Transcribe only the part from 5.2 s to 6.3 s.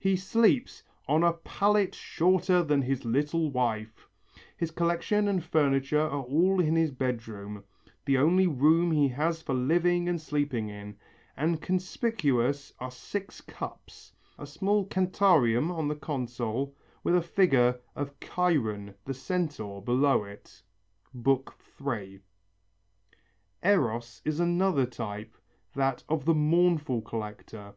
and furniture are